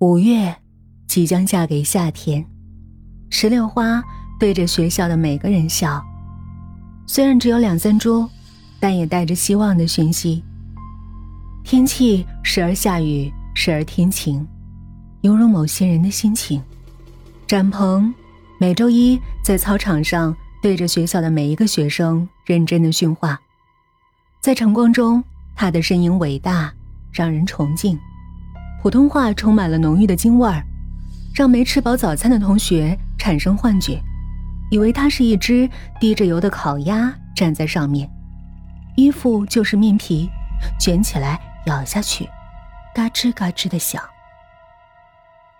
[0.00, 0.56] 五月，
[1.06, 2.42] 即将嫁给夏天。
[3.28, 4.02] 石榴花
[4.38, 6.02] 对着学校的每个人笑，
[7.06, 8.26] 虽然只有两三株，
[8.80, 10.42] 但也带着希望的讯息。
[11.62, 14.48] 天气时而下雨，时而天晴，
[15.20, 16.62] 犹如某些人的心情。
[17.46, 18.10] 展鹏
[18.58, 23.38] 每周一在操场上对着学校的每一个学生认真的训话，
[24.40, 25.22] 在晨光中，
[25.54, 26.72] 他的身影伟大，
[27.12, 27.98] 让人崇敬。
[28.82, 30.64] 普通话充满了浓郁的京味儿，
[31.34, 34.00] 让没吃饱早餐的同学产生幻觉，
[34.70, 35.68] 以为他是一只
[36.00, 38.08] 滴着油的烤鸭站在上面。
[38.96, 40.30] 衣服就是面皮，
[40.78, 42.26] 卷起来咬下去，
[42.94, 44.02] 嘎吱嘎吱的响。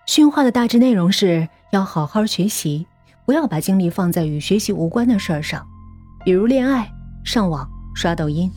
[0.06, 2.86] 训话的大致内容是要好好学习，
[3.26, 5.66] 不要把精力放在与学习无关的事儿上，
[6.24, 6.90] 比如恋爱、
[7.22, 8.50] 上网、刷抖音。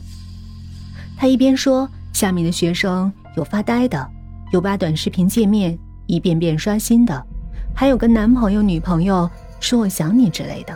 [1.18, 4.13] 他一边说，下面的学生有发呆的。
[4.54, 5.76] 有把短视频界面
[6.06, 7.26] 一遍遍刷新的，
[7.74, 10.72] 还有跟男朋友、女朋友说“我想你”之类的。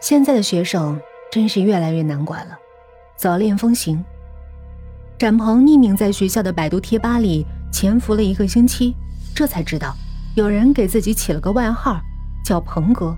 [0.00, 1.00] 现在的学生
[1.30, 2.58] 真是越来越难管了，
[3.16, 4.04] 早恋风行。
[5.16, 8.96] 展鹏匿名在学校的百度贴吧里潜伏了一个星期，
[9.32, 9.94] 这才知道
[10.34, 12.00] 有人给自己起了个外号
[12.44, 13.16] 叫“鹏哥”，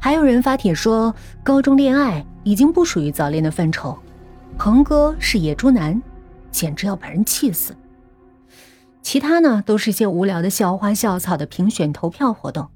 [0.00, 1.12] 还有人发帖说
[1.42, 3.98] 高中恋爱已经不属于早恋的范畴，
[4.56, 6.00] 鹏哥是野猪男，
[6.52, 7.76] 简直要把人气死。
[9.06, 12.68] 其他呢，都是些无聊的校花校草的评选投票活动。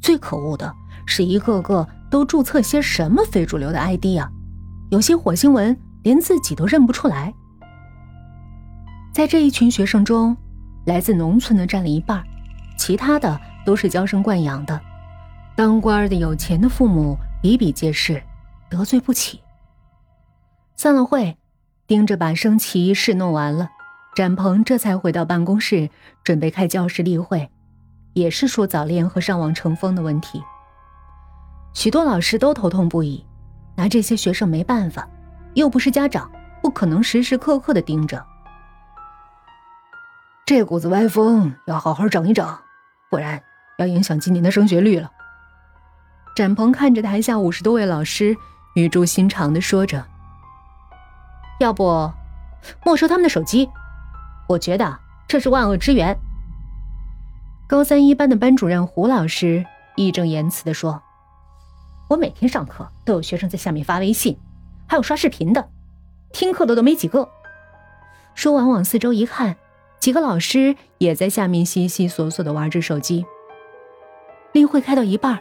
[0.00, 0.72] 最可恶的
[1.06, 4.30] 是一个个都注册些什么非主流的 ID 啊！
[4.92, 7.34] 有些火星文连自己都认不出来。
[9.12, 10.36] 在这一群学生中，
[10.84, 12.22] 来自农村的占了一半，
[12.78, 14.80] 其他的都是娇生惯养的，
[15.56, 18.22] 当官的有钱的父母比比皆是，
[18.70, 19.40] 得罪不起。
[20.76, 21.36] 散了会，
[21.88, 23.70] 盯着把升旗仪式弄完了。
[24.16, 25.90] 展鹏这才回到办公室，
[26.24, 27.50] 准备开教室例会，
[28.14, 30.42] 也是说早恋和上网成风的问题。
[31.74, 33.26] 许多老师都头痛不已，
[33.74, 35.06] 拿这些学生没办法，
[35.52, 36.32] 又不是家长，
[36.62, 38.24] 不可能时时刻刻的盯着。
[40.46, 42.58] 这股子歪风要好好整一整，
[43.10, 43.42] 不然
[43.76, 45.10] 要影响今年的升学率了。
[46.34, 48.34] 展鹏看着台下五十多位老师，
[48.76, 50.06] 语重心长的说着
[51.60, 52.10] ：“要不，
[52.82, 53.68] 没收他们的手机。”
[54.48, 56.16] 我觉得这是万恶之源。
[57.68, 61.02] 高三一班的班主任胡老师义正言辞地说
[62.08, 64.38] ：“我每天上课都有学生在下面发微信，
[64.86, 65.68] 还有刷视频的，
[66.32, 67.28] 听课的都没几个。”
[68.34, 69.56] 说完往四周一看，
[69.98, 73.26] 几个老师也在下面悉悉索索地玩着手机。
[74.52, 75.40] 例会开到一半，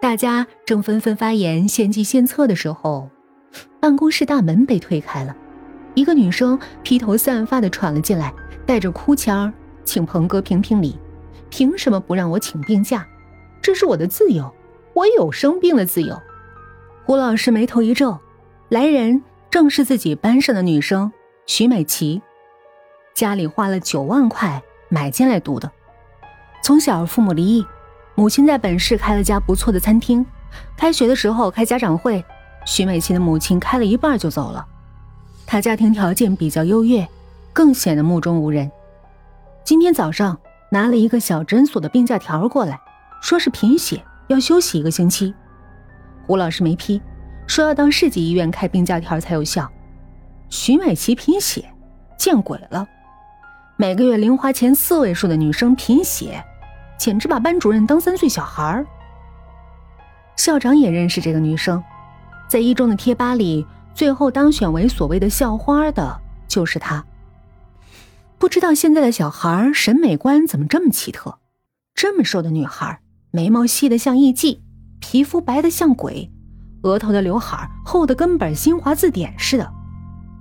[0.00, 3.10] 大家正纷纷发言献计献策的时候，
[3.80, 5.34] 办公室大门被推开了，
[5.94, 8.32] 一个女生披头散发的闯了进来。
[8.66, 9.52] 带着哭腔，
[9.84, 10.98] 请鹏哥评评理，
[11.50, 13.06] 凭什么不让我请病假？
[13.60, 14.50] 这是我的自由，
[14.94, 16.18] 我有生病的自由。
[17.04, 18.18] 胡老师眉头一皱，
[18.70, 21.12] 来人正是自己班上的女生
[21.44, 22.22] 徐美琪，
[23.12, 25.70] 家里花了九万块买进来读的。
[26.62, 27.66] 从小父母离异，
[28.14, 30.24] 母亲在本市开了家不错的餐厅。
[30.74, 32.24] 开学的时候开家长会，
[32.64, 34.66] 徐美琪的母亲开了一半就走了。
[35.46, 37.06] 他家庭条件比较优越。
[37.54, 38.68] 更显得目中无人。
[39.62, 40.36] 今天早上
[40.70, 42.80] 拿了一个小诊所的病假条过来，
[43.22, 45.32] 说是贫血，要休息一个星期。
[46.26, 47.00] 胡老师没批，
[47.46, 49.70] 说要到市级医院开病假条才有效。
[50.50, 51.64] 徐美琪贫血，
[52.18, 52.84] 见鬼了！
[53.76, 56.44] 每个月零花钱四位数的女生贫血，
[56.98, 58.84] 简直把班主任当三岁小孩
[60.34, 61.80] 校长也认识这个女生，
[62.48, 67.04] 在一中的贴吧里，最后当选为所谓的校花的就是她。
[68.38, 71.38] 不知道现在的小孩审美观怎么这么奇特？
[71.94, 73.00] 这么瘦的女孩，
[73.30, 74.58] 眉毛细得像艺妓，
[74.98, 76.30] 皮肤白得像鬼，
[76.82, 79.72] 额头的刘海厚的跟本新华字典似的，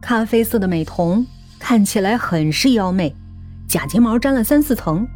[0.02, 1.26] 咖啡色的美瞳
[1.60, 3.16] 看起来很是妖媚，
[3.68, 5.08] 假睫毛粘了三四层，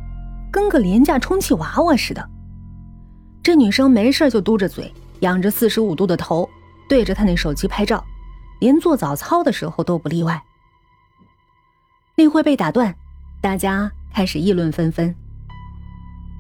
[0.52, 2.30] 跟个廉价充气娃娃似的。
[3.42, 6.48] 这女生没事就嘟着嘴，仰着四十五度的头，
[6.88, 8.06] 对着她那手机拍照，
[8.60, 10.42] 连做早操的时候都不例外。
[12.16, 12.96] 例会被打断，
[13.42, 15.14] 大家开始议论纷纷。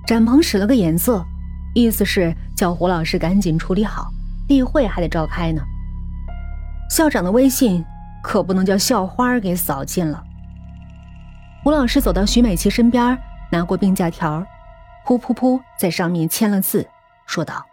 [0.06, 1.24] 展鹏使了个眼色，
[1.76, 4.10] 意思是叫胡老师赶紧处理好，
[4.48, 5.62] 例会还得召开呢。
[6.90, 7.84] 校长的微信
[8.24, 10.24] 可不能叫校花给扫尽了。
[11.64, 13.18] 胡老师走到徐美琪身边，
[13.52, 14.46] 拿过病假条，
[15.06, 16.88] 噗噗噗在上面签了字，
[17.26, 17.66] 说道：“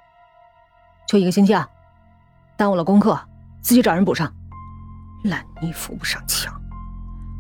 [1.07, 1.69] 就一个星期啊，
[2.57, 3.19] 耽误了功课，
[3.65, 4.33] 自己找人补上。
[5.25, 6.55] 烂泥扶不上墙。”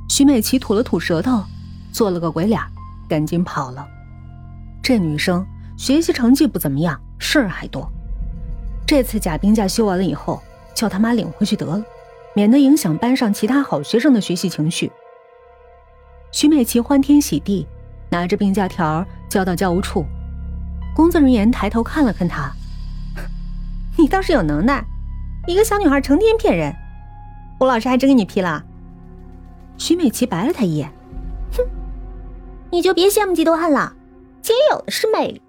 [0.08, 1.44] 徐美琪吐了吐舌头，
[1.92, 2.60] 做了个鬼脸，
[3.08, 3.86] 赶紧跑了。
[4.82, 5.44] 这女生
[5.76, 7.90] 学习成绩不怎么样，事儿还多。
[8.86, 10.42] 这次假病假休完了以后，
[10.74, 11.82] 叫他妈领回去得了，
[12.34, 14.90] 免得影响班上其他好学生的学习情绪。
[16.30, 17.66] 徐美琪欢天喜地，
[18.10, 20.04] 拿着病假条交到教务处。
[20.94, 22.52] 工作人员抬头看了看她，
[23.96, 24.84] 你倒是有能耐，
[25.46, 26.74] 一个小女孩成天骗人，
[27.60, 28.64] 吴老师还真给你批了。
[29.76, 30.90] 徐美琪白了他一眼，
[31.56, 31.62] 哼，
[32.70, 33.94] 你就别羡慕嫉妒恨了，
[34.40, 35.42] 姐有的是魅力。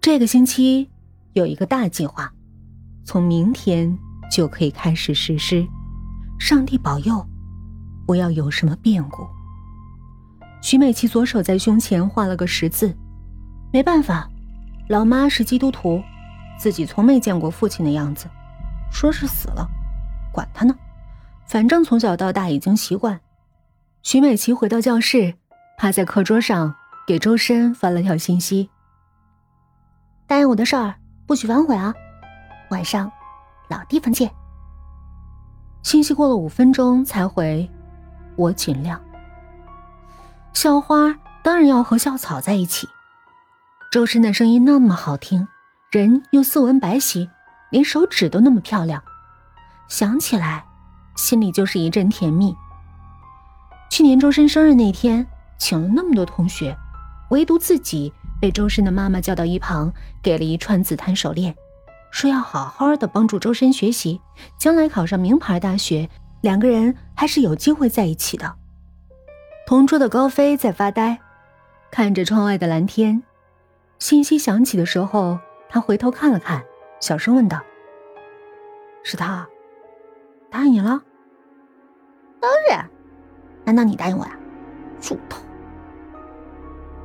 [0.00, 0.90] 这个星期。
[1.34, 2.32] 有一个大计划，
[3.04, 3.98] 从明天
[4.30, 5.66] 就可以开始实施。
[6.38, 7.26] 上帝保佑，
[8.06, 9.26] 不要有什么变故。
[10.62, 12.96] 徐美琪左手在胸前画了个十字。
[13.72, 14.30] 没办法，
[14.88, 16.00] 老妈是基督徒，
[16.58, 18.26] 自己从没见过父亲的样子，
[18.90, 19.68] 说是死了，
[20.32, 20.74] 管他呢，
[21.46, 23.20] 反正从小到大已经习惯。
[24.02, 25.34] 徐美琪回到教室，
[25.78, 26.74] 趴在课桌上
[27.06, 28.70] 给周深发了条信息
[30.26, 30.94] ：“答应我的事儿。”
[31.26, 31.94] 不许反悔啊！
[32.68, 33.10] 晚上，
[33.68, 34.30] 老地方见。
[35.82, 37.70] 信息过了五分钟才回，
[38.36, 39.00] 我尽量。
[40.52, 42.86] 校花当然要和校草在一起。
[43.90, 45.48] 周深的声音那么好听，
[45.94, 47.28] 人又斯文白皙，
[47.70, 49.00] 连手指都那么漂亮，
[49.86, 50.64] 想起来
[51.14, 52.52] 心里就是一阵甜蜜。
[53.88, 55.24] 去年周深生日那天，
[55.56, 56.76] 请了那么多同学，
[57.30, 58.12] 唯独自己。
[58.40, 61.54] 被周深的妈妈叫到一旁，给了一串紫檀手链，
[62.10, 64.20] 说要好好的帮助周深学习，
[64.58, 66.10] 将来考上名牌大学，
[66.40, 68.56] 两个人还是有机会在一起的。
[69.64, 71.20] 同桌的高飞在发呆，
[71.92, 73.22] 看着窗外的蓝天。
[74.00, 75.38] 信息响起的时候，
[75.74, 76.64] 他回头看了看，
[77.00, 77.60] 小声问道
[79.02, 79.44] ：“是他，
[80.48, 81.02] 答应你了
[82.38, 82.88] ？”“当然，
[83.64, 84.38] 难道你答应我呀，
[85.00, 85.42] 猪头？”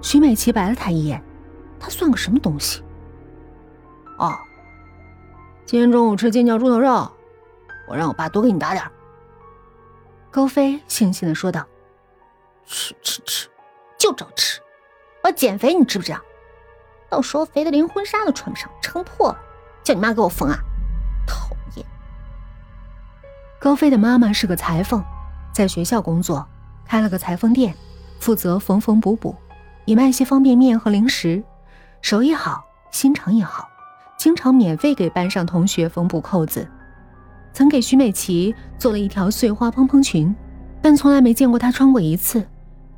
[0.04, 1.20] 徐美琪白了他一眼。
[1.80, 2.84] 他算个什么东西？
[4.20, 4.38] 哦，
[5.66, 7.12] 今天中午吃尖叫猪头肉，
[7.88, 8.86] 我让我爸多给你打点
[10.30, 11.66] 高飞悻悻的说道
[12.68, 13.50] ：“吃吃吃，
[13.98, 14.62] 就知道吃！
[15.24, 16.20] 我减肥，你知不知道？
[17.10, 19.38] 到时候肥的连婚纱都穿不上，撑破了，
[19.84, 20.58] 叫你妈给我缝啊！
[21.28, 21.86] 讨厌！”
[23.60, 25.04] 高飞的妈妈是个裁缝，
[25.54, 26.48] 在学校工作，
[26.86, 27.76] 开了个裁缝店，
[28.20, 29.36] 负责缝缝补补，
[29.86, 31.44] 也卖些方便面和零食。
[32.02, 33.68] 手艺好，心肠也好，
[34.18, 36.66] 经常免费给班上同学缝补扣子。
[37.52, 40.34] 曾给徐美琪做了一条碎花蓬蓬裙，
[40.82, 42.48] 但从来没见过她穿过一次。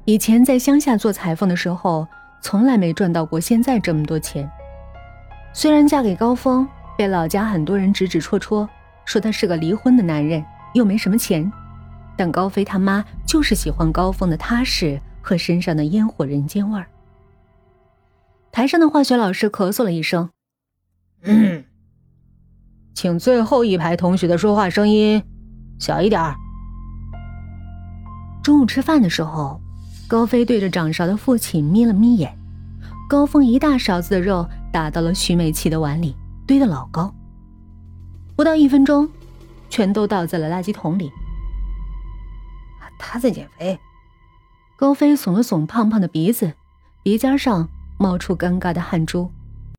[0.05, 2.07] 以前在乡下做裁缝的时候，
[2.41, 4.49] 从来没赚到过现在这么多钱。
[5.53, 6.67] 虽然嫁给高峰，
[6.97, 8.67] 被老家很多人指指戳戳，
[9.05, 10.43] 说他是个离婚的男人，
[10.73, 11.51] 又没什么钱，
[12.17, 16.87] 但高飞他妈就是喜欢高峰的踏实和身上的烟火人间味儿。
[18.51, 20.29] 台上的化学老师咳嗽了一声
[21.23, 21.63] ：“嗯，
[22.93, 25.23] 请最后一排同学的说话声音
[25.79, 26.35] 小一点儿。”
[28.43, 29.61] 中午吃饭的时候，
[30.11, 32.37] 高飞对着掌勺的父亲眯了眯眼。
[33.07, 36.13] 高峰一大勺子的肉打到了徐美琪的碗里，
[36.45, 37.15] 堆得老高。
[38.35, 39.09] 不到一分钟，
[39.69, 41.09] 全都倒在了垃圾桶里。
[42.99, 43.79] 他在减肥。
[44.75, 46.55] 高飞耸了耸胖胖的鼻子，
[47.03, 47.69] 鼻尖上。
[47.97, 49.31] 冒出尴尬的汗珠。